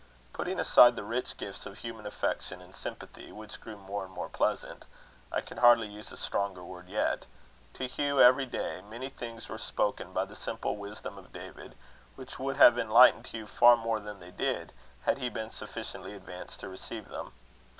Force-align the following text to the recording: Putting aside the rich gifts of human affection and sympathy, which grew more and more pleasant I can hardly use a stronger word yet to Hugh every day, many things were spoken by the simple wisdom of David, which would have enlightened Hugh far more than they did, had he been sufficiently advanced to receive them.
Putting 0.33 0.59
aside 0.59 0.95
the 0.95 1.03
rich 1.03 1.37
gifts 1.37 1.67
of 1.67 1.77
human 1.77 2.07
affection 2.07 2.59
and 2.59 2.73
sympathy, 2.73 3.31
which 3.31 3.61
grew 3.61 3.77
more 3.77 4.03
and 4.03 4.11
more 4.11 4.29
pleasant 4.29 4.87
I 5.31 5.41
can 5.41 5.57
hardly 5.59 5.87
use 5.87 6.11
a 6.11 6.17
stronger 6.17 6.63
word 6.63 6.89
yet 6.89 7.27
to 7.75 7.85
Hugh 7.85 8.19
every 8.19 8.47
day, 8.47 8.81
many 8.81 9.09
things 9.09 9.47
were 9.47 9.59
spoken 9.59 10.11
by 10.11 10.25
the 10.25 10.33
simple 10.35 10.75
wisdom 10.75 11.19
of 11.19 11.31
David, 11.31 11.75
which 12.15 12.39
would 12.39 12.57
have 12.57 12.79
enlightened 12.79 13.27
Hugh 13.27 13.45
far 13.45 13.77
more 13.77 13.99
than 13.99 14.19
they 14.19 14.31
did, 14.31 14.73
had 15.03 15.19
he 15.19 15.29
been 15.29 15.51
sufficiently 15.51 16.15
advanced 16.15 16.61
to 16.61 16.67
receive 16.67 17.09
them. 17.09 17.33